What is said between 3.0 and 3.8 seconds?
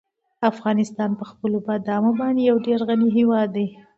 هېواد دی.